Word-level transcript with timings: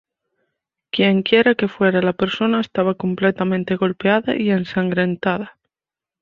Quien 0.89 1.21
quiera 1.21 1.53
que 1.53 1.67
fuera 1.67 2.01
la 2.01 2.13
persona 2.13 2.59
estaba 2.59 2.95
completamente 2.95 3.75
golpeada 3.75 4.35
y 4.35 4.49
ensangrentada. 4.49 5.59